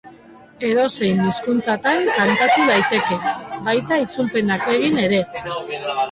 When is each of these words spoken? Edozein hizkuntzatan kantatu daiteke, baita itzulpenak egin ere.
Edozein 0.67 1.19
hizkuntzatan 1.25 2.07
kantatu 2.15 2.65
daiteke, 2.69 3.17
baita 3.67 3.99
itzulpenak 4.05 4.65
egin 4.77 4.97
ere. 5.03 5.21